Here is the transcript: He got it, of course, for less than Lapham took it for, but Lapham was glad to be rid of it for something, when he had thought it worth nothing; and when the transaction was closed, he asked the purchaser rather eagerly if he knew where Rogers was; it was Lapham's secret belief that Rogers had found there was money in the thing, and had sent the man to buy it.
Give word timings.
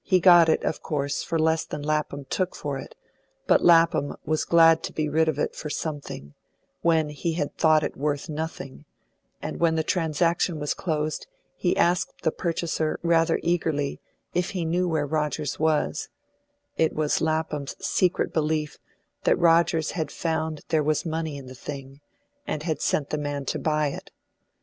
He 0.00 0.20
got 0.20 0.48
it, 0.48 0.64
of 0.64 0.80
course, 0.80 1.22
for 1.22 1.38
less 1.38 1.66
than 1.66 1.82
Lapham 1.82 2.24
took 2.30 2.52
it 2.52 2.54
for, 2.54 2.82
but 3.46 3.62
Lapham 3.62 4.16
was 4.24 4.46
glad 4.46 4.82
to 4.84 4.92
be 4.94 5.06
rid 5.06 5.28
of 5.28 5.38
it 5.38 5.54
for 5.54 5.68
something, 5.68 6.32
when 6.80 7.10
he 7.10 7.34
had 7.34 7.54
thought 7.58 7.82
it 7.82 7.94
worth 7.94 8.30
nothing; 8.30 8.86
and 9.42 9.60
when 9.60 9.74
the 9.74 9.82
transaction 9.84 10.58
was 10.58 10.72
closed, 10.72 11.26
he 11.58 11.76
asked 11.76 12.22
the 12.22 12.30
purchaser 12.32 12.98
rather 13.02 13.38
eagerly 13.42 14.00
if 14.32 14.52
he 14.52 14.64
knew 14.64 14.88
where 14.88 15.06
Rogers 15.06 15.58
was; 15.60 16.08
it 16.78 16.94
was 16.94 17.20
Lapham's 17.20 17.76
secret 17.84 18.32
belief 18.32 18.78
that 19.24 19.38
Rogers 19.38 19.90
had 19.90 20.10
found 20.10 20.62
there 20.70 20.82
was 20.82 21.04
money 21.04 21.36
in 21.36 21.48
the 21.48 21.54
thing, 21.54 22.00
and 22.46 22.62
had 22.62 22.80
sent 22.80 23.10
the 23.10 23.18
man 23.18 23.44
to 23.44 23.58
buy 23.58 23.88
it. 23.88 24.10